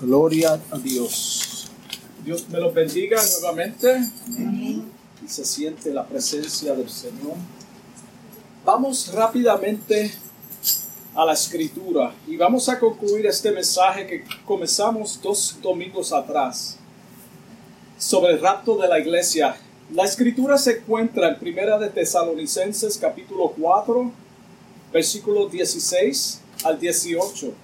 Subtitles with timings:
[0.00, 1.68] Gloria a Dios.
[2.24, 4.00] Dios me los bendiga nuevamente.
[5.24, 7.36] Y se siente la presencia del Señor.
[8.64, 10.12] Vamos rápidamente
[11.14, 16.76] a la escritura y vamos a concluir este mensaje que comenzamos dos domingos atrás
[17.96, 19.56] sobre el rapto de la iglesia.
[19.92, 24.10] La escritura se encuentra en Primera de Tesalonicenses capítulo 4,
[24.92, 27.63] versículos 16 al 18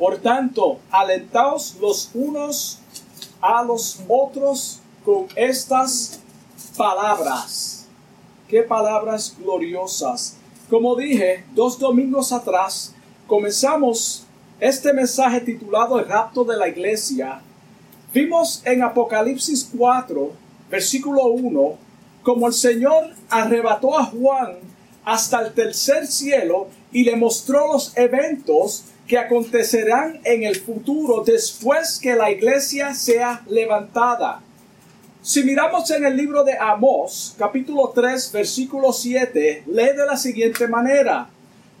[0.00, 2.78] Por tanto, alentaos los unos
[3.42, 6.20] a los otros con estas
[6.74, 7.86] palabras.
[8.48, 10.38] Qué palabras gloriosas.
[10.70, 12.94] Como dije, dos domingos atrás
[13.26, 14.24] comenzamos
[14.58, 17.42] este mensaje titulado El rapto de la iglesia.
[18.14, 20.32] Vimos en Apocalipsis 4,
[20.70, 21.74] versículo 1,
[22.22, 24.60] como el Señor arrebató a Juan
[25.04, 31.98] hasta el tercer cielo y le mostró los eventos que acontecerán en el futuro después
[31.98, 34.40] que la iglesia sea levantada.
[35.20, 40.68] Si miramos en el libro de Amós, capítulo 3, versículo 7, lee de la siguiente
[40.68, 41.28] manera.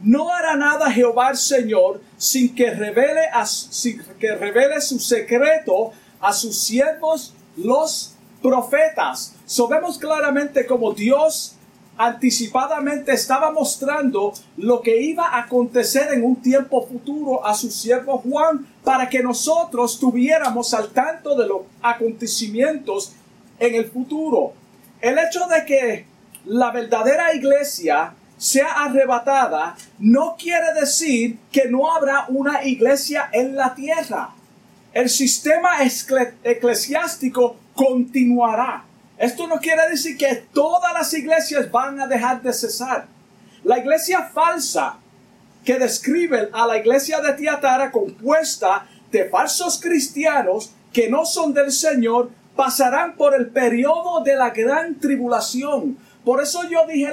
[0.02, 6.32] No hará nada Jehová Señor sin que revele, a, sin que revele su secreto a
[6.32, 9.36] sus siervos los profetas.
[9.46, 11.54] Sabemos claramente como Dios
[12.02, 18.16] anticipadamente estaba mostrando lo que iba a acontecer en un tiempo futuro a su siervo
[18.18, 23.12] Juan para que nosotros tuviéramos al tanto de los acontecimientos
[23.58, 24.54] en el futuro.
[25.02, 26.06] El hecho de que
[26.46, 33.74] la verdadera iglesia sea arrebatada no quiere decir que no habrá una iglesia en la
[33.74, 34.30] tierra.
[34.94, 35.72] El sistema
[36.44, 38.86] eclesiástico continuará.
[39.20, 43.06] Esto no quiere decir que todas las iglesias van a dejar de cesar.
[43.64, 44.96] La iglesia falsa
[45.62, 51.70] que describe a la iglesia de Tiatara compuesta de falsos cristianos que no son del
[51.70, 55.98] Señor pasarán por el periodo de la gran tribulación.
[56.24, 57.12] Por eso yo dije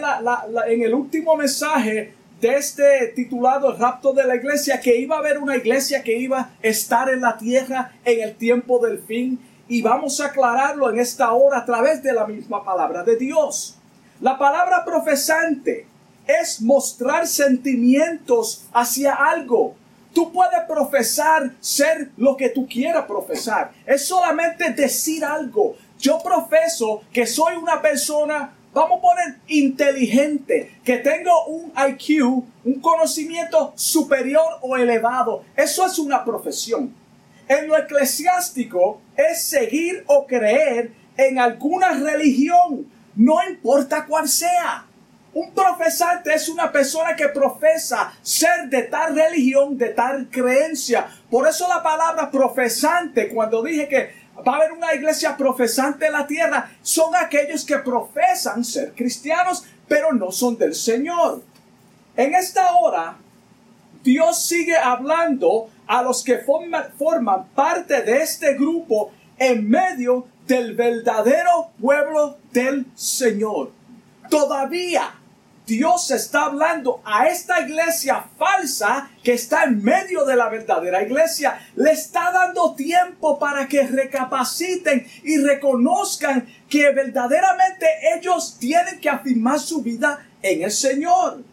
[0.69, 5.19] en el último mensaje de este titulado El rapto de la iglesia que iba a
[5.19, 9.39] haber una iglesia que iba a estar en la tierra en el tiempo del fin
[9.67, 13.78] y vamos a aclararlo en esta hora a través de la misma palabra de Dios.
[14.22, 15.85] La palabra profesante
[16.25, 19.75] es mostrar sentimientos hacia algo.
[20.13, 23.72] Tú puedes profesar ser lo que tú quieras profesar.
[23.85, 25.75] Es solamente decir algo.
[26.00, 32.79] Yo profeso que soy una persona, vamos a poner inteligente, que tengo un IQ, un
[32.81, 35.44] conocimiento superior o elevado.
[35.56, 36.94] Eso es una profesión.
[37.47, 44.85] En lo eclesiástico es seguir o creer en alguna religión, no importa cuál sea.
[45.33, 51.07] Un profesante es una persona que profesa ser de tal religión, de tal creencia.
[51.29, 54.11] Por eso la palabra profesante, cuando dije que
[54.47, 59.65] va a haber una iglesia profesante en la tierra, son aquellos que profesan ser cristianos,
[59.87, 61.43] pero no son del Señor.
[62.15, 63.17] En esta hora,
[64.03, 71.71] Dios sigue hablando a los que forman, parte de este grupo en medio del verdadero
[71.79, 73.71] pueblo del Señor.
[74.29, 75.13] Todavía
[75.67, 81.59] Dios está hablando a esta iglesia falsa que está en medio de la verdadera iglesia.
[81.75, 89.59] Le está dando tiempo para que recapaciten y reconozcan que verdaderamente ellos tienen que afirmar
[89.59, 91.43] su vida en el Señor.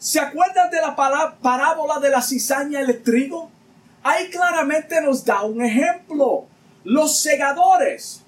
[0.00, 3.50] ¿Se acuerdan de la parábola de la cizaña y el trigo?
[4.02, 6.46] Ahí claramente nos da un ejemplo.
[6.84, 8.22] Los segadores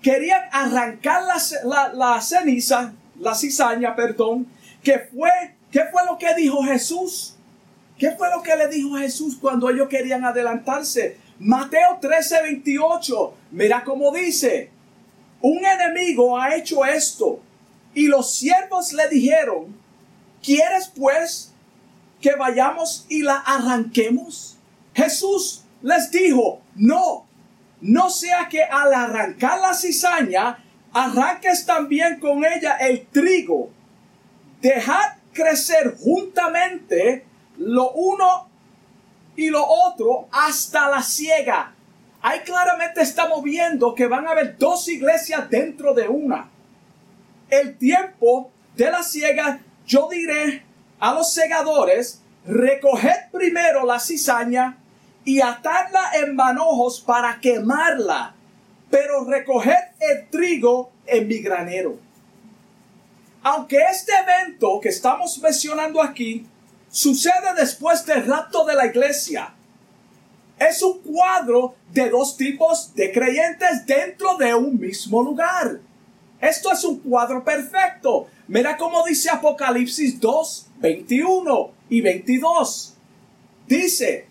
[0.00, 4.46] querían arrancar la, ceniza, la cizaña, perdón,
[4.84, 5.30] que fue,
[5.72, 7.34] ¿qué fue lo que dijo Jesús?
[7.98, 11.18] ¿Qué fue lo que le dijo Jesús cuando ellos querían adelantarse?
[11.40, 13.34] Mateo 13, 28.
[13.50, 14.70] Mira cómo dice.
[15.40, 17.40] Un enemigo ha hecho esto.
[17.94, 19.83] Y los siervos le dijeron,
[20.44, 21.52] ¿Quieres pues
[22.20, 24.58] que vayamos y la arranquemos?
[24.94, 27.26] Jesús les dijo, no,
[27.80, 30.62] no sea que al arrancar la cizaña,
[30.92, 33.70] arranques también con ella el trigo.
[34.60, 37.24] Dejad crecer juntamente
[37.56, 38.48] lo uno
[39.36, 41.74] y lo otro hasta la siega.
[42.22, 46.50] ahí claramente estamos viendo que van a haber dos iglesias dentro de una.
[47.50, 50.62] El tiempo de la siega, yo diré
[50.98, 54.78] a los segadores, recoged primero la cizaña
[55.24, 58.34] y atadla en manojos para quemarla,
[58.90, 61.98] pero recoged el trigo en mi granero.
[63.42, 66.46] Aunque este evento que estamos mencionando aquí
[66.90, 69.52] sucede después del rapto de la iglesia,
[70.58, 75.80] es un cuadro de dos tipos de creyentes dentro de un mismo lugar.
[76.40, 78.28] Esto es un cuadro perfecto.
[78.46, 82.94] Mira cómo dice Apocalipsis 2, 21 y 22.
[83.66, 84.26] Dice,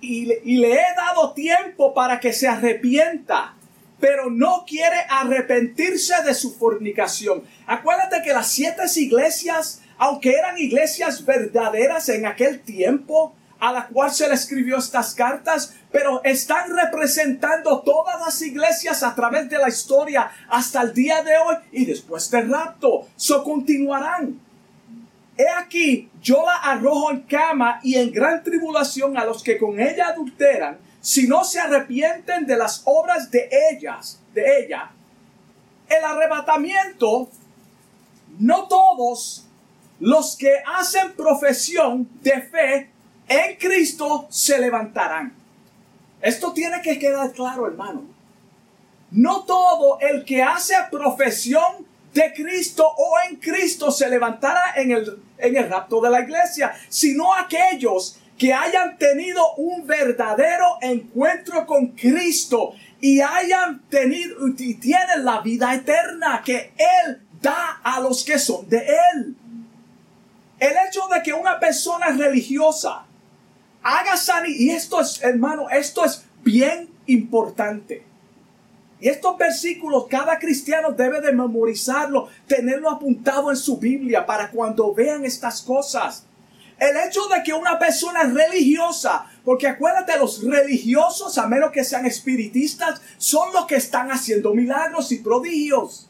[0.00, 3.54] y, y le he dado tiempo para que se arrepienta,
[3.98, 7.42] pero no quiere arrepentirse de su fornicación.
[7.66, 13.34] Acuérdate que las siete iglesias, aunque eran iglesias verdaderas en aquel tiempo,
[13.64, 19.14] a la cual se le escribió estas cartas, pero están representando todas las iglesias a
[19.14, 23.08] través de la historia hasta el día de hoy y después del rapto.
[23.16, 24.38] So continuarán.
[25.38, 29.80] He aquí, yo la arrojo en cama y en gran tribulación a los que con
[29.80, 34.90] ella adulteran, si no se arrepienten de las obras de ellas, de ella.
[35.88, 37.30] El arrebatamiento,
[38.38, 39.46] no todos
[40.00, 42.93] los que hacen profesión de fe
[43.28, 45.32] en Cristo se levantarán.
[46.20, 48.04] Esto tiene que quedar claro, hermano.
[49.10, 55.22] No todo el que hace profesión de Cristo o en Cristo se levantará en el,
[55.38, 61.88] en el rapto de la iglesia, sino aquellos que hayan tenido un verdadero encuentro con
[61.88, 68.38] Cristo y hayan tenido y tienen la vida eterna que Él da a los que
[68.38, 69.36] son de Él.
[70.58, 73.04] El hecho de que una persona religiosa
[73.84, 74.58] haga sanidad.
[74.58, 78.04] Y esto es, hermano, esto es bien importante.
[79.00, 84.92] Y estos versículos cada cristiano debe de memorizarlo, tenerlo apuntado en su Biblia para cuando
[84.92, 86.24] vean estas cosas.
[86.78, 92.06] El hecho de que una persona religiosa, porque acuérdate, los religiosos, a menos que sean
[92.06, 96.08] espiritistas, son los que están haciendo milagros y prodigios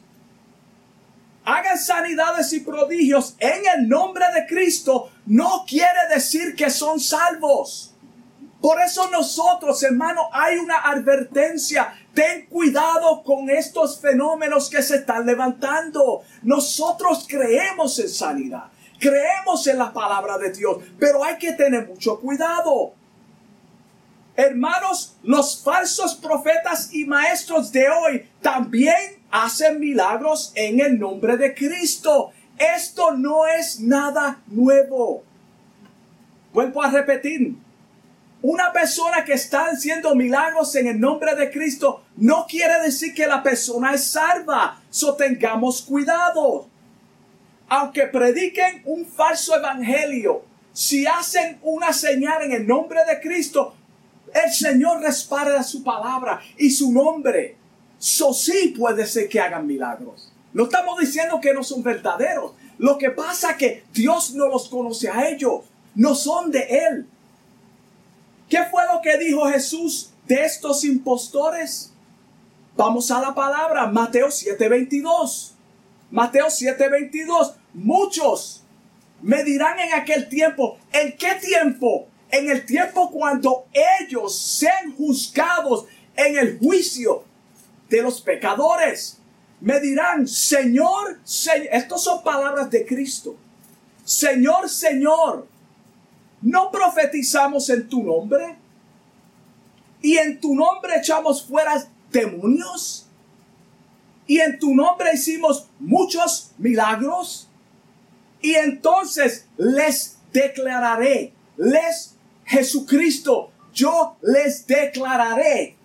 [1.45, 7.93] hagan sanidades y prodigios en el nombre de Cristo, no quiere decir que son salvos.
[8.61, 11.93] Por eso nosotros, hermano, hay una advertencia.
[12.13, 16.23] Ten cuidado con estos fenómenos que se están levantando.
[16.41, 18.71] Nosotros creemos en sanidad.
[18.99, 20.77] Creemos en la palabra de Dios.
[20.99, 22.93] Pero hay que tener mucho cuidado.
[24.35, 31.53] Hermanos, los falsos profetas y maestros de hoy también hacen milagros en el nombre de
[31.53, 32.31] Cristo.
[32.57, 35.23] Esto no es nada nuevo.
[36.53, 37.55] Vuelvo a repetir.
[38.41, 43.25] Una persona que está haciendo milagros en el nombre de Cristo no quiere decir que
[43.25, 44.81] la persona es salva.
[44.89, 46.67] So tengamos cuidado.
[47.67, 53.73] Aunque prediquen un falso evangelio, si hacen una señal en el nombre de Cristo,
[54.31, 57.57] el Señor respalda su palabra y su nombre.
[57.97, 60.34] So sí puede ser que hagan milagros.
[60.55, 62.53] No estamos diciendo que no son verdaderos.
[62.77, 65.65] Lo que pasa es que Dios no los conoce a ellos.
[65.95, 67.09] No son de Él.
[68.47, 71.91] ¿Qué fue lo que dijo Jesús de estos impostores?
[72.77, 75.55] Vamos a la palabra, Mateo 7:22.
[76.09, 77.55] Mateo 7:22.
[77.73, 78.63] Muchos
[79.21, 82.07] me dirán en aquel tiempo, ¿en qué tiempo?
[82.31, 83.65] En el tiempo cuando
[83.99, 85.85] ellos sean juzgados
[86.15, 87.25] en el juicio
[87.89, 89.19] de los pecadores.
[89.65, 93.35] Me dirán, Señor, Señor, estas son palabras de Cristo.
[94.03, 95.47] Señor, Señor,
[96.43, 98.57] ¿no profetizamos en tu nombre?
[100.03, 103.07] ¿Y en tu nombre echamos fuera demonios?
[104.27, 107.47] ¿Y en tu nombre hicimos muchos milagros?
[108.43, 112.13] Y entonces les declararé, les
[112.45, 115.75] Jesucristo, yo les declararé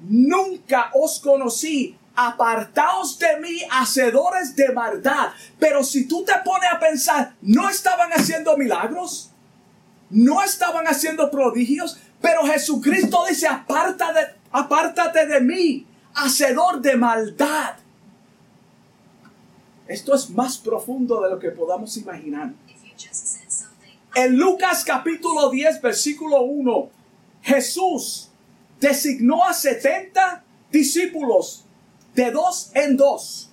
[0.00, 1.96] nunca os conocí.
[2.22, 5.30] Apartaos de mí, hacedores de maldad.
[5.58, 9.30] Pero si tú te pones a pensar, ¿no estaban haciendo milagros?
[10.10, 11.98] ¿No estaban haciendo prodigios?
[12.20, 17.76] Pero Jesucristo dice, apártate, apártate de mí, hacedor de maldad.
[19.88, 22.52] Esto es más profundo de lo que podamos imaginar.
[24.14, 26.90] En Lucas capítulo 10, versículo 1,
[27.40, 28.28] Jesús
[28.78, 31.64] designó a 70 discípulos
[32.14, 33.50] de dos en dos.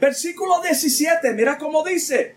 [0.00, 2.36] Versículo 17, mira cómo dice.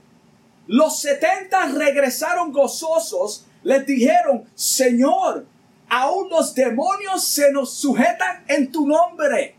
[0.67, 5.45] Los 70 regresaron gozosos, les dijeron, Señor,
[5.93, 9.55] Aún los demonios se nos sujetan en tu nombre.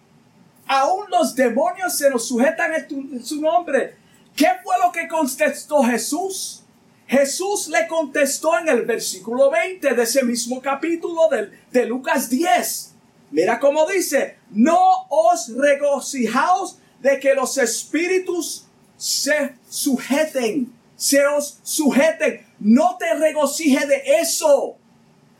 [0.66, 3.96] Aún los demonios se nos sujetan en, su nombre.
[4.34, 6.62] ¿Qué fue lo que contestó Jesús?
[7.06, 12.94] Jesús le contestó en el versículo 20 de ese mismo capítulo de, de Lucas 10.
[13.32, 18.66] Mira cómo dice, no os regocijaos de que los espíritus
[18.96, 22.46] se sujeten, se os sujeten.
[22.60, 24.76] No te regocije de eso,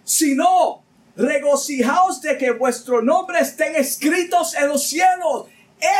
[0.02, 0.82] sino
[1.16, 5.46] regocijaos de que vuestro nombre estén escritos en los cielos.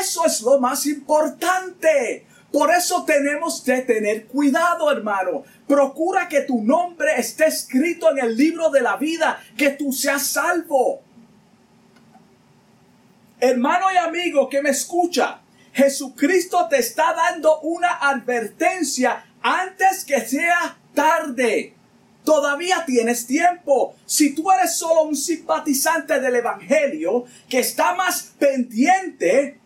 [0.01, 2.27] Eso es lo más importante.
[2.51, 5.43] Por eso tenemos que tener cuidado, hermano.
[5.67, 10.27] Procura que tu nombre esté escrito en el libro de la vida, que tú seas
[10.27, 11.03] salvo.
[13.45, 15.41] Hermano y amigo que me escucha,
[15.73, 21.75] Jesucristo te está dando una advertencia antes que sea tarde.
[22.23, 23.97] Todavía tienes tiempo.
[24.07, 29.59] Si tú eres solo un simpatizante del Evangelio que está más pendiente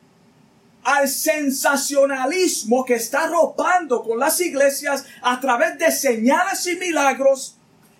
[0.83, 7.59] al sensacionalismo que está arropando con las iglesias a través de señales y milagros,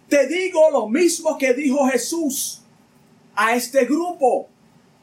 [0.09, 2.63] te digo lo mismo que dijo Jesús
[3.35, 4.49] a este grupo.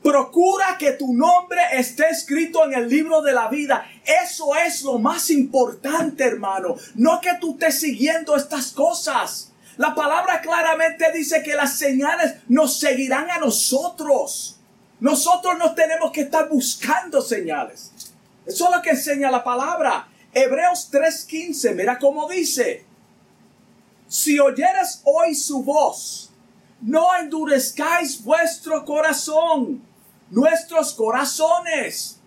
[0.03, 3.87] Procura que tu nombre esté escrito en el libro de la vida.
[4.21, 6.75] Eso es lo más importante, hermano.
[6.95, 9.53] No que tú estés siguiendo estas cosas.
[9.77, 14.59] La palabra claramente dice que las señales nos seguirán a nosotros.
[14.99, 17.93] Nosotros no tenemos que estar buscando señales.
[18.45, 20.09] Eso es lo que enseña la palabra.
[20.33, 22.85] Hebreos 3:15, mira cómo dice.
[24.09, 26.29] Si oyeres hoy su voz,
[26.81, 29.92] no endurezcáis vuestro corazón
[30.33, 32.19] nuestros corazones.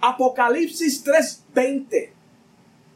[0.00, 2.10] Apocalipsis 3:20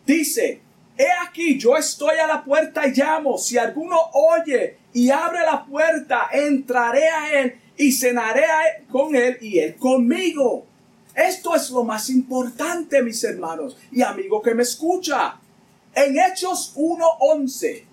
[0.04, 0.60] dice,
[0.96, 3.36] He aquí, yo estoy a la puerta y llamo.
[3.36, 8.44] Si alguno oye y abre la puerta, entraré a él y cenaré
[8.90, 10.66] con él y él conmigo.
[11.14, 15.40] Esto es lo más importante, mis hermanos y amigo que me escucha.
[15.94, 17.84] En Hechos 1.11,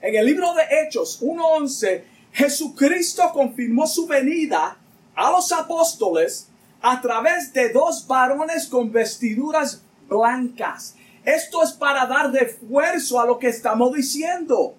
[0.00, 4.78] en el libro de Hechos 1.11, Jesucristo confirmó su venida
[5.18, 6.46] a los apóstoles
[6.80, 10.94] a través de dos varones con vestiduras blancas.
[11.24, 14.76] Esto es para dar de esfuerzo a lo que estamos diciendo.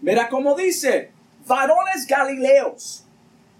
[0.00, 1.12] Mira cómo dice,
[1.46, 3.04] varones galileos,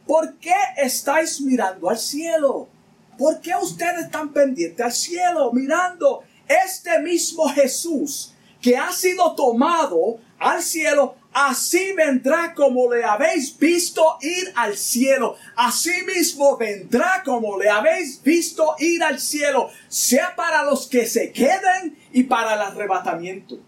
[0.08, 2.68] ¿por qué estáis mirando al cielo?
[3.16, 10.18] ¿Por qué ustedes están pendientes al cielo mirando este mismo Jesús que ha sido tomado
[10.40, 15.36] al cielo así vendrá como le habéis visto ir al cielo.
[15.56, 21.32] Así mismo vendrá como le habéis visto ir al cielo, sea para los que se
[21.32, 23.58] queden y para el arrebatamiento.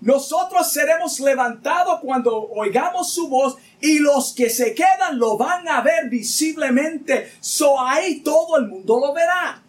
[0.00, 5.80] Nosotros seremos levantados cuando oigamos su voz y los que se quedan lo van a
[5.80, 7.32] ver visiblemente.
[7.40, 9.62] So ahí todo el mundo lo verá.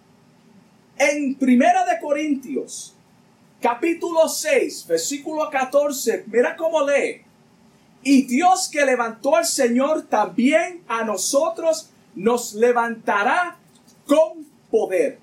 [0.97, 2.96] En Primera de Corintios
[3.67, 7.21] capítulo 6, versículo 14, mira cómo lee.
[8.01, 13.57] Y Dios que levantó al Señor también a nosotros nos levantará
[14.05, 15.19] con poder.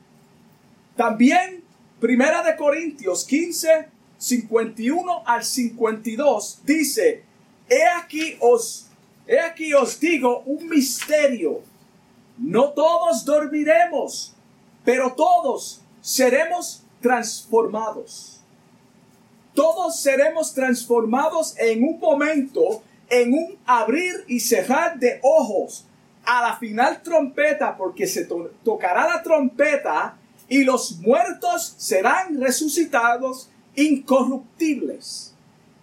[0.94, 1.64] También
[1.98, 7.24] Primera de Corintios 15, 51 al 52 dice,
[7.70, 8.88] he aquí os,
[9.26, 11.62] he aquí os digo un misterio.
[12.36, 14.34] No todos dormiremos,
[14.84, 18.34] pero todos seremos transformados.
[19.54, 25.87] Todos seremos transformados en un momento, en un abrir y cerrar de ojos,
[26.25, 28.26] a la final trompeta, porque se
[28.64, 30.16] tocará la trompeta
[30.49, 35.34] y los muertos serán resucitados incorruptibles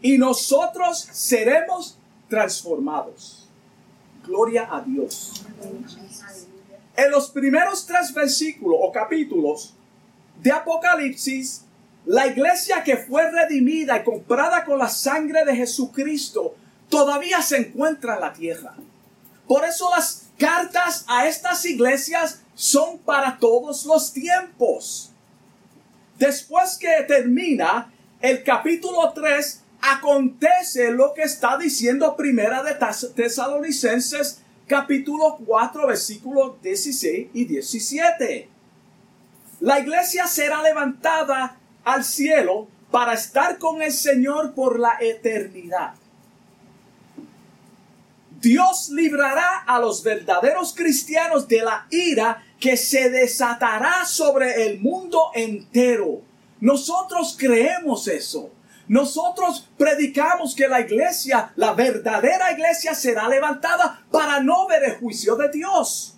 [0.01, 1.97] y nosotros seremos
[2.27, 3.47] transformados.
[4.25, 5.45] Gloria a Dios.
[6.95, 9.73] En los primeros tres versículos o capítulos
[10.41, 11.65] de Apocalipsis,
[12.05, 16.55] la iglesia que fue redimida y comprada con la sangre de Jesucristo
[16.89, 18.73] todavía se encuentra en la tierra.
[19.47, 25.11] Por eso las cartas a estas iglesias son para todos los tiempos.
[26.17, 32.75] Después que termina el capítulo 3, acontece lo que está diciendo Primera de
[33.15, 38.49] Tesalonicenses capítulo 4 versículos 16 y 17.
[39.59, 45.93] La iglesia será levantada al cielo para estar con el Señor por la eternidad.
[48.41, 55.29] Dios librará a los verdaderos cristianos de la ira que se desatará sobre el mundo
[55.35, 56.21] entero.
[56.59, 58.51] Nosotros creemos eso.
[58.87, 65.35] Nosotros predicamos que la iglesia, la verdadera iglesia será levantada para no ver el juicio
[65.35, 66.15] de Dios.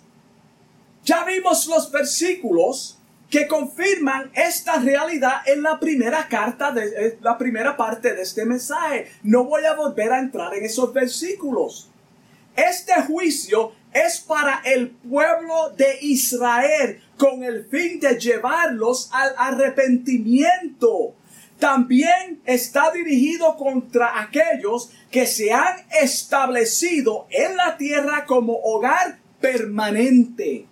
[1.04, 2.98] Ya vimos los versículos
[3.30, 8.44] que confirman esta realidad en la primera carta, de eh, la primera parte de este
[8.44, 9.10] mensaje.
[9.22, 11.90] No voy a volver a entrar en esos versículos.
[12.56, 21.14] Este juicio es para el pueblo de Israel con el fin de llevarlos al arrepentimiento.
[21.58, 30.66] También está dirigido contra aquellos que se han establecido en la tierra como hogar permanente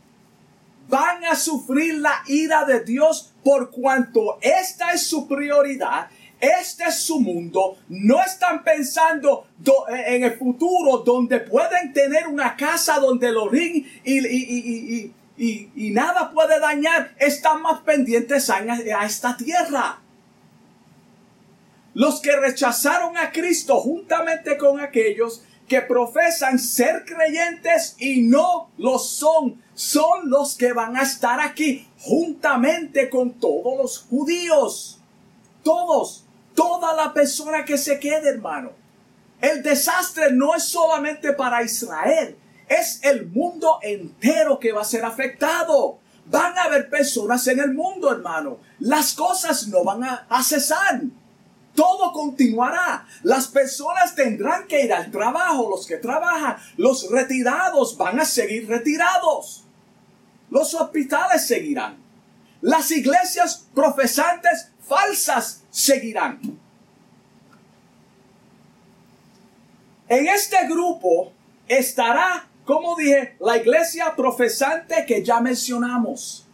[0.93, 6.99] van a sufrir la ira de Dios por cuanto esta es su prioridad, este es
[6.99, 13.29] su mundo, no están pensando eh, en el futuro donde pueden tener una casa donde
[13.29, 19.99] el orín y, y, nada puede dañar, están más pendientes a, a esta tierra.
[21.95, 28.99] Los que rechazaron a Cristo juntamente con aquellos que profesan ser creyentes y no lo
[28.99, 35.01] son, son los que van a estar aquí juntamente con todos los judíos.
[35.65, 38.73] Todos, toda la persona que se quede, hermano.
[39.41, 42.37] El desastre no es solamente para Israel,
[42.69, 46.01] es el mundo entero que va a ser afectado.
[46.27, 48.59] Van a haber personas en el mundo, hermano.
[48.79, 51.01] Las cosas no van a, a cesar
[51.75, 53.07] todo continuará.
[53.23, 58.69] Las personas tendrán que ir al trabajo, los que trabajan, los retirados van a seguir
[58.69, 59.65] retirados.
[60.51, 61.97] Los hospitales seguirán.
[62.61, 66.41] Las iglesias profesantes falsas seguirán.
[70.09, 71.33] En este grupo
[71.67, 76.47] estará, como dije, la iglesia profesante que ya mencionamos.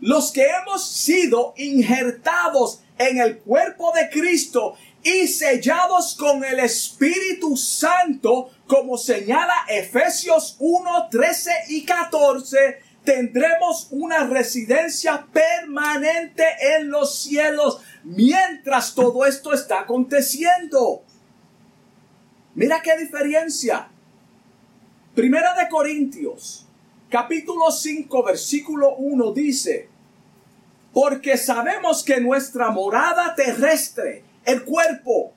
[0.00, 7.56] Los que hemos sido injertados en el cuerpo de Cristo y sellados con el Espíritu
[7.56, 16.44] Santo, como señala Efesios 1, 13 y 14, tendremos una residencia permanente
[16.76, 21.02] en los cielos mientras todo esto está aconteciendo.
[22.54, 23.88] Mira qué diferencia.
[25.14, 26.66] Primera de Corintios,
[27.08, 29.88] capítulo 5, versículo 1 dice,
[31.00, 35.32] porque sabemos que nuestra morada terrestre, el cuerpo,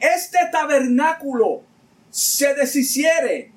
[0.00, 1.62] este tabernáculo
[2.10, 3.52] se deshiciere,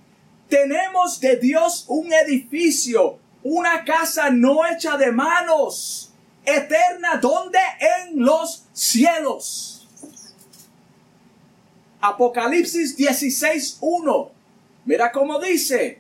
[0.48, 6.14] tenemos de Dios un edificio, una casa no hecha de manos,
[6.46, 9.90] eterna, donde en los cielos.
[12.00, 14.30] Apocalipsis 16.1.
[14.86, 16.00] Mira cómo dice.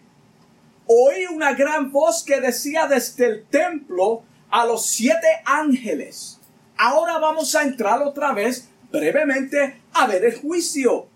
[0.85, 6.39] Oí una gran voz que decía desde el templo, a los siete ángeles.
[6.77, 11.07] Ahora vamos a entrar otra vez brevemente a ver el juicio.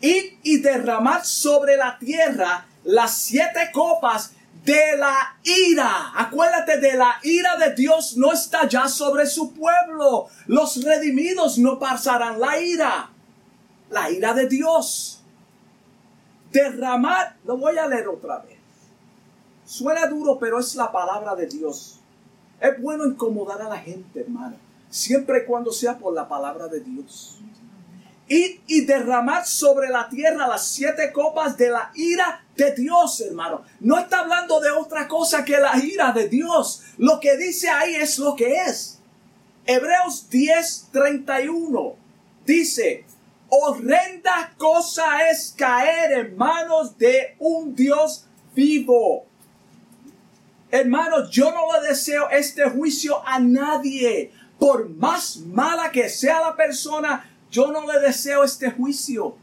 [0.00, 4.32] y y derramar sobre la tierra las siete copas
[4.64, 6.12] de la ira.
[6.16, 10.28] Acuérdate de la ira de Dios no está ya sobre su pueblo.
[10.46, 13.10] Los redimidos no pasarán la ira.
[13.90, 15.22] La ira de Dios.
[16.52, 18.58] Derramar, lo voy a leer otra vez.
[19.64, 21.99] Suena duro, pero es la palabra de Dios.
[22.60, 24.56] Es bueno incomodar a la gente, hermano.
[24.90, 27.40] Siempre y cuando sea por la palabra de Dios.
[28.28, 33.62] Y, y derramar sobre la tierra las siete copas de la ira de Dios, hermano.
[33.80, 36.82] No está hablando de otra cosa que la ira de Dios.
[36.98, 38.98] Lo que dice ahí es lo que es.
[39.64, 41.96] Hebreos 10, 31
[42.44, 43.04] dice,
[43.48, 49.29] horrenda cosa es caer en manos de un Dios vivo
[50.70, 54.32] Hermanos, yo no le deseo este juicio a nadie.
[54.58, 59.36] Por más mala que sea la persona, yo no le deseo este juicio.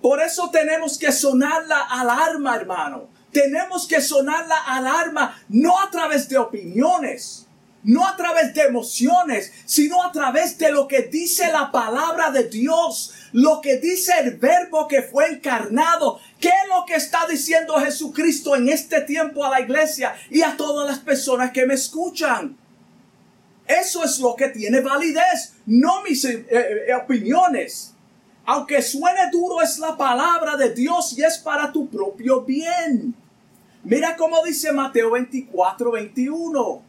[0.00, 3.08] Por eso tenemos que sonar la alarma, hermano.
[3.32, 7.46] Tenemos que sonar la alarma no a través de opiniones,
[7.82, 12.44] no a través de emociones, sino a través de lo que dice la palabra de
[12.44, 16.20] Dios, lo que dice el verbo que fue encarnado.
[16.40, 20.56] ¿Qué es lo que está diciendo Jesucristo en este tiempo a la iglesia y a
[20.56, 22.56] todas las personas que me escuchan?
[23.66, 27.94] Eso es lo que tiene validez, no mis eh, eh, opiniones.
[28.46, 33.14] Aunque suene duro, es la palabra de Dios y es para tu propio bien.
[33.84, 36.82] Mira cómo dice Mateo 24, 21.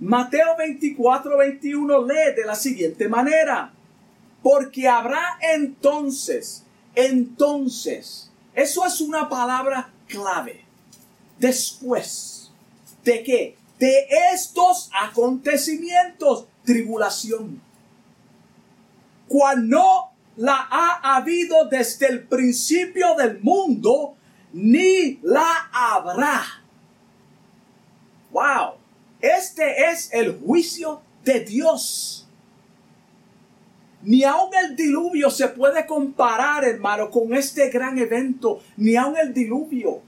[0.00, 3.72] Mateo 24, 21 lee de la siguiente manera.
[4.42, 10.64] Porque habrá entonces, entonces, eso es una palabra clave.
[11.38, 12.50] Después,
[13.04, 13.56] ¿de qué?
[13.78, 16.46] De estos acontecimientos.
[16.64, 17.60] tribulación.
[19.26, 24.14] Cuando no la ha habido desde el principio del mundo,
[24.52, 26.42] ni la habrá.
[28.30, 28.74] Wow,
[29.20, 32.21] este es el juicio de Dios.
[34.02, 39.32] Ni aun el diluvio se puede comparar, hermano, con este gran evento, ni aun el
[39.32, 40.02] diluvio.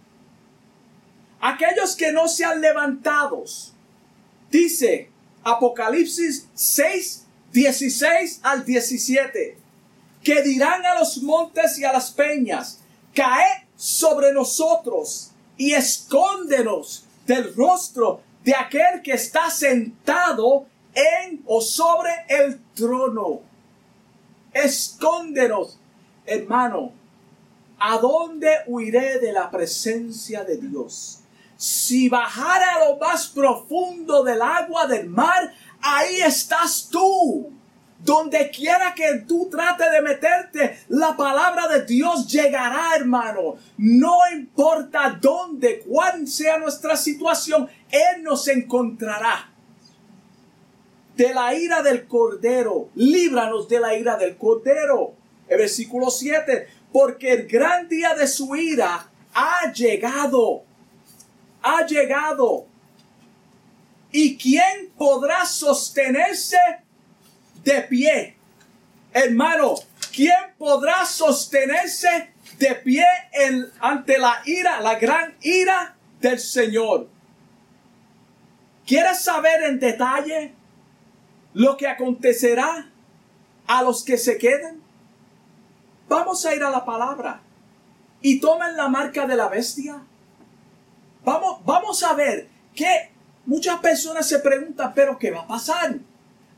[1.41, 3.73] Aquellos que no sean levantados,
[4.51, 5.11] dice
[5.45, 9.57] Apocalipsis 6, 16 al 17,
[10.23, 12.81] que dirán a los montes y a las peñas,
[13.15, 22.11] caed sobre nosotros y escóndenos del rostro de aquel que está sentado en o sobre
[22.29, 23.41] el trono.
[24.55, 25.79] Escóndenos,
[26.25, 26.93] hermano.
[27.79, 31.21] ¿A dónde huiré de la presencia de Dios?
[31.57, 37.51] Si bajara a lo más profundo del agua del mar, ahí estás tú.
[37.99, 43.57] Donde quiera que tú trates de meterte, la palabra de Dios llegará, hermano.
[43.79, 49.54] No importa dónde, cuál sea nuestra situación, Él nos encontrará.
[51.17, 55.15] De la ira del cordero, líbranos de la ira del cordero.
[55.49, 60.65] El versículo 7, porque el gran día de su ira ha llegado.
[61.63, 62.67] Ha llegado.
[64.11, 66.57] ¿Y quién podrá sostenerse
[67.65, 68.37] de pie.
[69.13, 69.75] Hermano,
[70.15, 73.07] ¿quién podrá sostenerse de pie
[73.81, 77.09] ante la ira, la gran ira del Señor?
[78.87, 80.53] ¿Quieres saber en detalle
[81.55, 82.91] lo que acontecerá
[83.67, 84.83] a los que se queden?
[86.09, 87.41] Vamos a ir a la palabra
[88.21, 90.03] y tomen la marca de la bestia.
[91.25, 93.11] Vamos, vamos a ver que
[93.47, 95.97] muchas personas se preguntan, pero ¿qué va a pasar?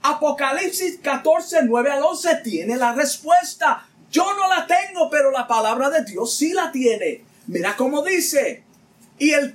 [0.02, 3.86] Apocalipsis 14, 9 al 11 tiene la respuesta.
[4.10, 7.24] Yo no la tengo, pero la palabra de Dios sí la tiene.
[7.46, 8.62] Mira cómo dice.
[9.18, 9.54] Y el,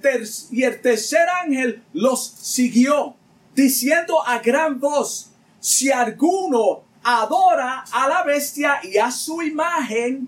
[0.51, 3.15] y el tercer ángel los siguió,
[3.55, 5.30] diciendo a gran voz,
[5.61, 10.27] si alguno adora a la bestia y a su imagen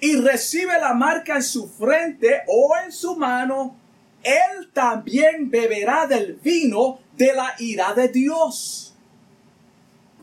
[0.00, 3.74] y recibe la marca en su frente o en su mano,
[4.22, 8.94] él también beberá del vino de la ira de Dios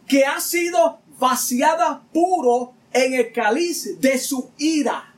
[0.08, 5.14] que ha sido vaciada puro en el cáliz de su ira.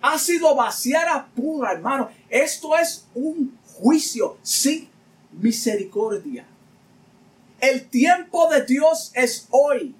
[0.00, 2.10] Ha sido vaciada pura, hermano.
[2.28, 4.88] Esto es un juicio sin
[5.32, 6.46] misericordia.
[7.60, 9.94] El tiempo de Dios es hoy.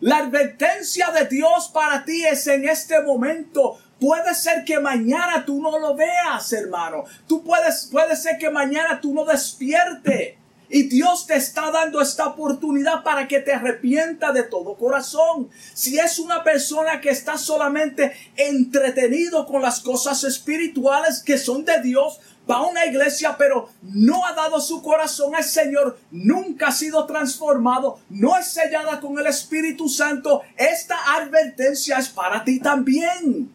[0.00, 3.78] La advertencia de Dios para ti es en este momento.
[4.00, 7.04] Puede ser que mañana tú no lo veas, hermano.
[7.28, 10.38] Tú puedes, puede ser que mañana tú no despierte.
[10.70, 15.50] Y Dios te está dando esta oportunidad para que te arrepienta de todo corazón.
[15.74, 21.82] Si es una persona que está solamente entretenido con las cosas espirituales que son de
[21.82, 26.72] Dios, va a una iglesia pero no ha dado su corazón al Señor, nunca ha
[26.72, 33.52] sido transformado, no es sellada con el Espíritu Santo, esta advertencia es para ti también.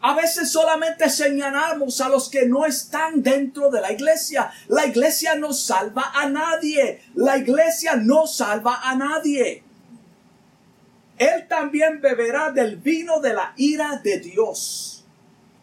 [0.00, 4.52] A veces solamente señalamos a los que no están dentro de la iglesia.
[4.68, 7.02] La iglesia no salva a nadie.
[7.14, 9.64] La iglesia no salva a nadie.
[11.18, 15.04] Él también beberá del vino de la ira de Dios,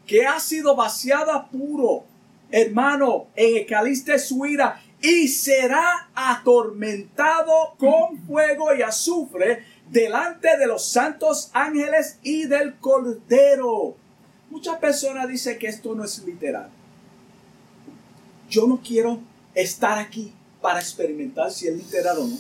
[0.08, 2.06] que ha sido vaciada puro,
[2.54, 10.68] hermano, en el cáliz su ira, y será atormentado con fuego y azufre delante de
[10.68, 13.96] los santos ángeles y del Cordero.
[14.52, 16.70] Muchas personas dicen que esto no es literal.
[18.50, 19.20] Yo no quiero
[19.56, 22.38] estar aquí para experimentar si es literal o no.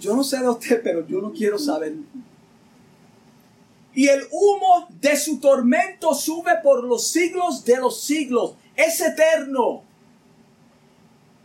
[0.00, 1.94] Yo no sé de usted, pero yo no quiero saber.
[3.94, 8.54] Y el humo de su tormento sube por los siglos de los siglos.
[8.76, 9.84] Es eterno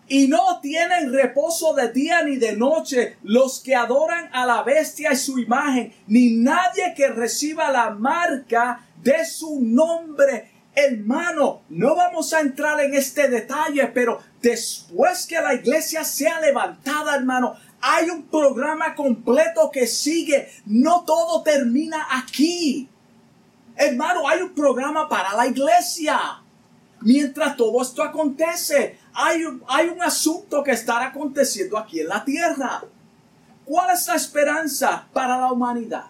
[0.10, 5.14] y no tienen reposo de día ni de noche los que adoran a la bestia
[5.14, 10.52] y su imagen, ni nadie que reciba la marca de su nombre.
[10.74, 17.16] Hermano, no vamos a entrar en este detalle, pero después que la iglesia sea levantada,
[17.16, 20.50] hermano, hay un programa completo que sigue.
[20.66, 22.90] No todo termina aquí.
[23.76, 26.20] Hermano, hay un programa para la iglesia.
[27.02, 32.26] Mientras todo esto acontece, hay un, hay un asunto que está aconteciendo aquí en la
[32.26, 32.84] tierra.
[33.64, 36.06] ¿Cuál es la esperanza para la humanidad?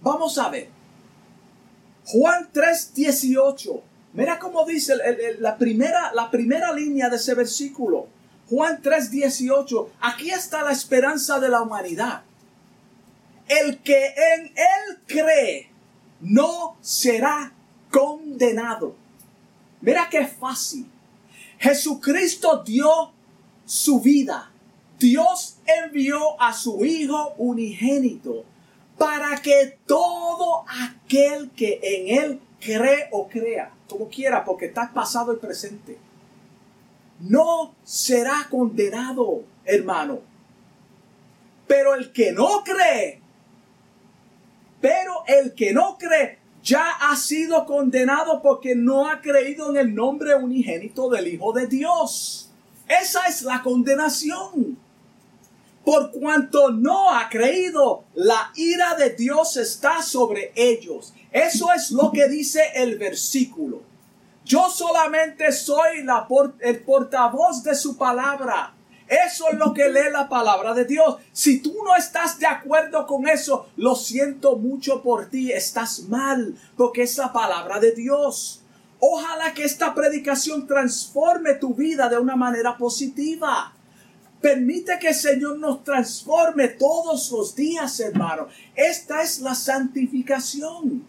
[0.00, 0.68] Vamos a ver.
[2.06, 3.82] Juan 3:18.
[4.12, 4.94] Mira cómo dice
[5.38, 8.08] la, primera, la primera línea de ese versículo.
[8.50, 12.22] Juan 3:18, aquí está la esperanza de la humanidad.
[13.46, 15.70] El que en él cree
[16.20, 17.52] no será
[17.90, 18.94] condenado.
[19.80, 20.86] Mira qué fácil.
[21.58, 23.12] Jesucristo dio
[23.64, 24.50] su vida.
[24.98, 28.44] Dios envió a su Hijo unigénito
[28.98, 35.32] para que todo aquel que en Él cree o crea, como quiera, porque está pasado
[35.32, 35.96] y presente,
[37.20, 40.20] no será condenado, hermano.
[41.66, 43.20] Pero el que no cree,
[44.80, 49.94] pero el que no cree ya ha sido condenado porque no ha creído en el
[49.94, 52.50] nombre unigénito del Hijo de Dios.
[52.88, 54.78] Esa es la condenación.
[55.84, 61.14] Por cuanto no ha creído, la ira de Dios está sobre ellos.
[61.32, 63.89] Eso es lo que dice el versículo.
[64.50, 66.04] Yo solamente soy
[66.58, 68.74] el portavoz de su palabra.
[69.06, 71.18] Eso es lo que lee la palabra de Dios.
[71.30, 75.52] Si tú no estás de acuerdo con eso, lo siento mucho por ti.
[75.52, 78.62] Estás mal porque es la palabra de Dios.
[78.98, 83.72] Ojalá que esta predicación transforme tu vida de una manera positiva.
[84.40, 88.48] Permite que el Señor nos transforme todos los días, hermano.
[88.74, 91.06] Esta es la santificación.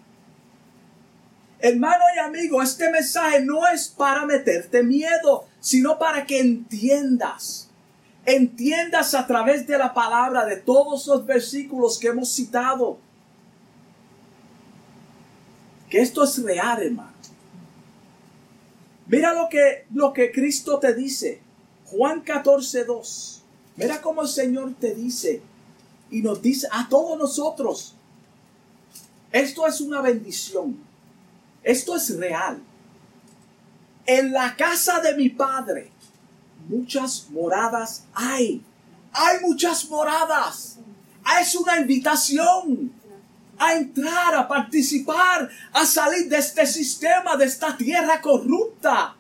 [1.62, 7.69] Hermano y amigo, este mensaje no es para meterte miedo, sino para que entiendas.
[8.26, 12.97] Entiendas a través de la palabra, de todos los versículos que hemos citado,
[15.89, 17.12] que esto es real, hermano.
[19.08, 21.41] Mira lo que, lo que Cristo te dice.
[21.86, 23.43] Juan 14, 2.
[23.76, 25.41] Mira cómo el Señor te dice
[26.10, 27.95] y nos dice a todos nosotros.
[29.34, 30.90] Esto es una bendición.
[31.63, 32.62] Esto es real.
[34.06, 35.91] En la casa de mi Padre
[36.67, 38.63] muchas moradas hay.
[39.13, 40.78] Hay muchas moradas.
[41.39, 42.91] Es una invitación
[43.58, 49.15] a entrar, a participar, a salir de este sistema, de esta tierra corrupta.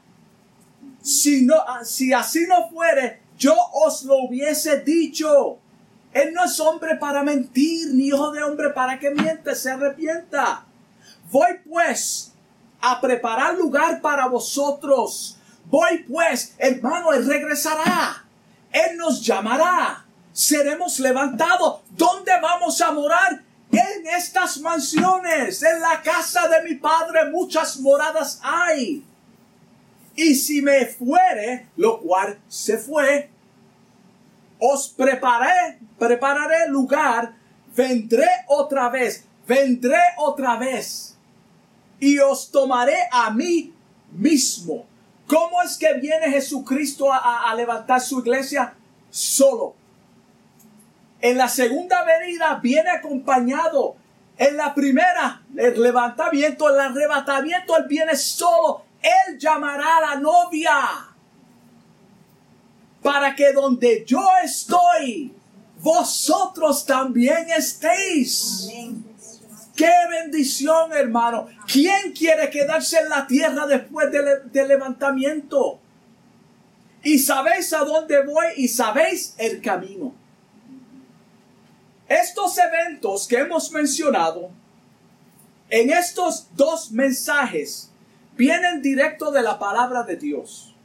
[1.01, 5.57] Si, no, si así no fuere, yo os lo hubiese dicho.
[6.13, 10.65] Él no es hombre para mentir, ni hijo de hombre para que miente, se arrepienta.
[11.31, 12.30] Voy pues
[12.81, 15.37] a preparar lugar para vosotros.
[15.65, 18.25] Voy pues, hermano, Él regresará.
[18.71, 20.05] Él nos llamará.
[20.33, 21.81] Seremos levantados.
[21.91, 23.43] ¿Dónde vamos a morar?
[23.71, 29.05] En estas mansiones, en la casa de mi padre, muchas moradas hay.
[30.15, 33.29] Y si me fuere, lo cual se fue,
[34.59, 37.33] os preparé, prepararé lugar,
[37.75, 41.10] vendré otra vez, vendré otra vez
[42.01, 43.73] y os tomaré a mí
[44.11, 44.85] mismo.
[45.27, 48.73] ¿Cómo es que viene Jesucristo a, levantar su iglesia?
[49.09, 49.75] Solo.
[51.21, 53.95] En la segunda venida viene acompañado.
[54.35, 58.83] En la primera, el levantamiento, el arrebatamiento, Él viene solo.
[59.01, 60.75] Él llamará a la novia.
[63.03, 65.31] Para que donde yo estoy,
[65.81, 68.69] vosotros también estéis.
[69.81, 71.47] Qué bendición, hermano.
[71.65, 75.79] ¿Quién quiere quedarse en la tierra después del, levantamiento?
[77.01, 80.13] Y sabéis a dónde voy y sabéis el camino.
[82.07, 84.51] Estos eventos que hemos mencionado,
[85.67, 87.89] en estos dos mensajes,
[88.37, 90.75] vienen directo de la palabra de Dios.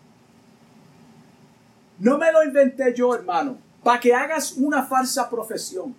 [1.99, 5.95] No me lo inventé yo, hermano, para que hagas una falsa profesión.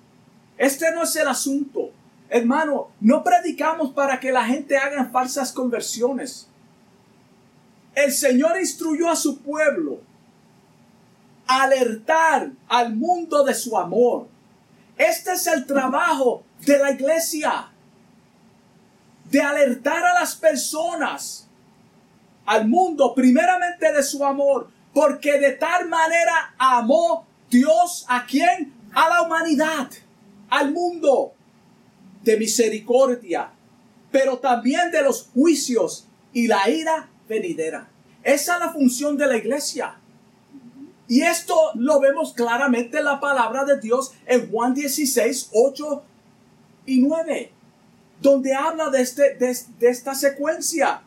[0.58, 1.92] Este no es el asunto.
[2.30, 6.48] Hermano, no predicamos para que la gente haga falsas conversiones.
[7.96, 10.00] El Señor instruyó a su pueblo
[11.48, 14.28] a alertar al mundo de su amor
[14.98, 17.70] este es el trabajo de la iglesia.
[19.26, 21.48] De alertar a las personas,
[22.46, 24.70] al mundo, primeramente de su amor.
[24.94, 28.74] Porque de tal manera amó Dios a quien?
[28.94, 29.90] A la humanidad,
[30.50, 31.34] al mundo,
[32.28, 33.50] de misericordia,
[34.12, 37.90] pero también de los juicios y la ira venidera.
[38.22, 39.96] Esa es la función de la iglesia.
[41.08, 46.04] Y esto lo vemos claramente en la palabra de Dios en Juan 16, 8
[46.86, 47.50] y 9,
[48.22, 51.04] donde habla de, este, de, esta secuencia.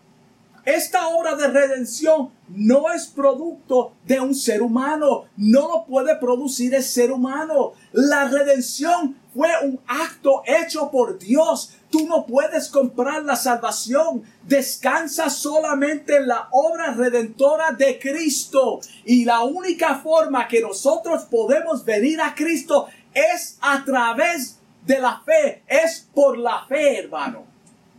[0.64, 6.74] esta obra de redención no es producto de un ser humano, no lo puede producir
[6.74, 7.72] el ser humano.
[7.92, 11.74] La redención fue un acto hecho por Dios.
[11.90, 14.24] Tú no puedes comprar la salvación.
[14.42, 18.80] Descansa solamente en la obra redentora de Cristo.
[19.04, 25.20] Y la única forma que nosotros podemos venir a Cristo es a través de la
[25.24, 25.62] fe.
[25.68, 27.44] Es por la fe, hermano.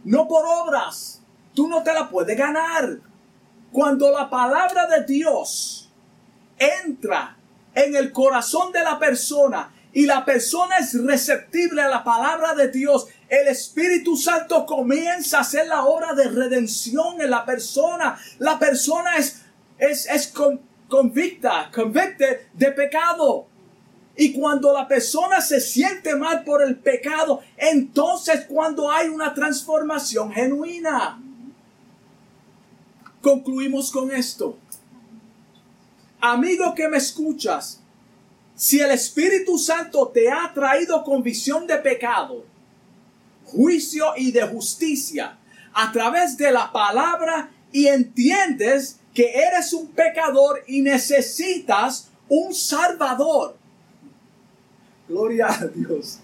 [0.04, 1.22] No por obras.
[1.54, 3.00] Tú no te la puedes ganar.
[3.72, 5.89] Cuando la palabra de Dios
[6.58, 7.38] entra
[7.74, 12.70] en el corazón de la persona y la persona es receptible a la palabra de
[12.70, 18.18] Dios, el Espíritu Santo comienza a hacer la obra de redención en la persona.
[18.40, 19.42] La persona es,
[19.78, 20.34] es, es
[20.88, 21.70] convicta,
[22.54, 23.48] de pecado.
[24.16, 30.32] Y cuando la persona se siente mal por el pecado, entonces cuando hay una transformación
[30.32, 31.22] genuina
[33.22, 34.58] concluimos con esto.
[36.20, 37.81] Amigo que me escuchas,
[38.62, 42.45] si el Espíritu Santo te ha traído convicción de pecado,
[43.43, 45.36] juicio y de justicia
[45.74, 53.58] a través de la palabra y entiendes que eres un pecador y necesitas un salvador.
[55.08, 56.19] Gloria a Dios.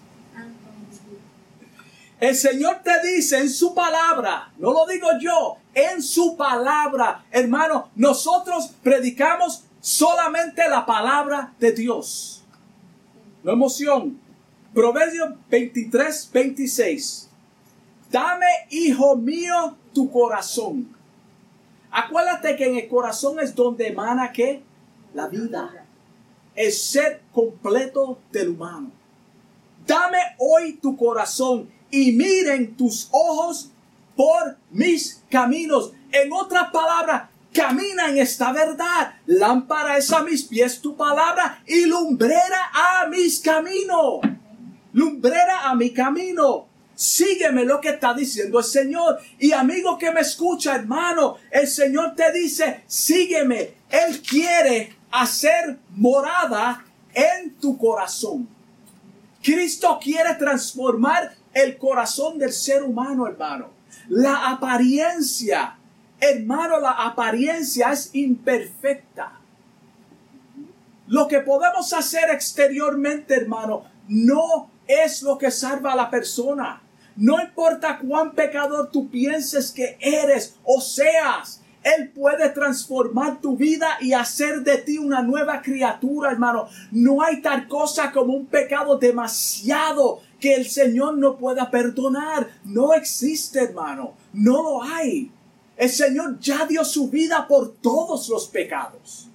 [2.20, 7.24] El Señor te dice en su palabra, no lo digo yo, en su palabra.
[7.32, 12.44] Hermano, nosotros predicamos solamente la palabra de Dios.
[13.42, 14.18] No emoción.
[14.74, 17.28] Proverbios 23, 26.
[18.10, 20.94] Dame, hijo mío, tu corazón.
[21.90, 24.62] Acuérdate que en el corazón es donde emana que
[25.14, 25.84] la vida.
[26.54, 28.90] El ser completo del humano.
[29.86, 33.70] Dame hoy tu corazón y miren tus ojos
[34.16, 35.92] por mis caminos.
[36.12, 39.14] En otra palabra, camina en esta verdad.
[39.26, 44.20] Lámpara es a mis pies tu palabra y lumbrera a mis caminos.
[44.92, 46.66] Lumbrera a mi camino.
[46.94, 49.20] Sígueme lo que está diciendo el Señor.
[49.38, 53.74] Y amigo que me escucha, hermano, el Señor te dice, sígueme.
[53.88, 56.84] Él quiere hacer morada
[57.14, 58.48] en tu corazón.
[59.42, 63.70] Cristo quiere transformar el corazón del ser humano, hermano.
[64.08, 65.77] La apariencia,
[66.20, 69.32] hermano, la apariencia es imperfecta.
[71.06, 76.82] Lo que podemos hacer exteriormente, hermano, no es lo que salva a la persona.
[77.16, 83.96] No importa cuán pecador tú pienses que eres o seas, Él puede transformar tu vida
[84.00, 86.68] y hacer de ti una nueva criatura, hermano.
[86.90, 92.50] No hay tal cosa como un pecado demasiado que el Señor no pueda perdonar.
[92.64, 94.14] No existe, hermano.
[94.32, 95.32] No lo hay.
[95.78, 99.28] El Señor ya dio su vida por todos los pecados.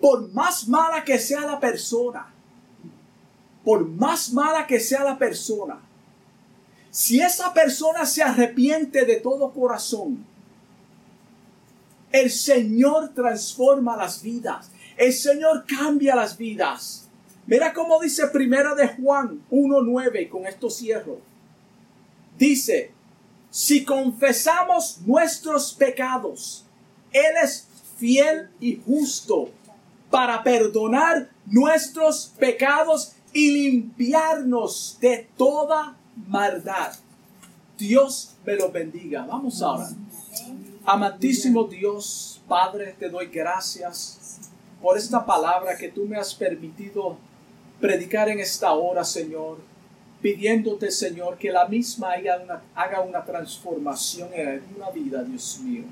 [0.00, 2.32] Por más mala que sea la persona,
[3.64, 5.80] por más mala que sea la persona,
[6.92, 10.24] si esa persona se arrepiente de todo corazón,
[12.12, 14.70] el Señor transforma las vidas.
[14.96, 17.08] El Señor cambia las vidas.
[17.46, 21.18] Mira cómo dice Primera de Juan 1.9, con esto cierro.
[22.38, 22.92] Dice,
[23.58, 26.64] si confesamos nuestros pecados,
[27.10, 27.66] Él es
[27.96, 29.50] fiel y justo
[30.12, 35.96] para perdonar nuestros pecados y limpiarnos de toda
[36.28, 36.92] maldad.
[37.76, 39.26] Dios me lo bendiga.
[39.26, 39.88] Vamos ahora.
[40.84, 44.38] Amantísimo Dios, Padre, te doy gracias
[44.80, 47.16] por esta palabra que tú me has permitido
[47.80, 49.58] predicar en esta hora, Señor,
[50.20, 52.12] pidiéndote, Señor, que la misma
[52.74, 55.84] haga una, transformación en una vida, Dios mío.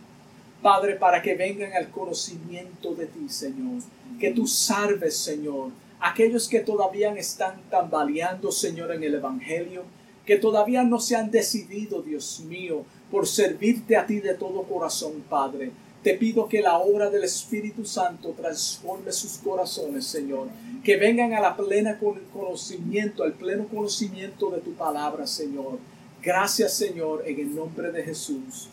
[0.62, 3.82] Padre, para que vengan al conocimiento de ti, Señor.
[4.18, 9.84] Que tú salves, Señor, aquellos que todavía están tambaleando, Señor, en el Evangelio,
[10.24, 15.22] que todavía no se han decidido, Dios mío, por servirte a ti de todo corazón,
[15.28, 15.70] Padre.
[16.02, 20.48] Te pido que la obra del Espíritu Santo transforme sus corazones, Señor.
[20.86, 25.80] Que vengan a la plena conocimiento, al pleno conocimiento de tu palabra, Señor.
[26.22, 28.68] Gracias, Señor, en el nombre de Jesús.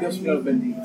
[0.00, 0.82] Dios me los bendiga.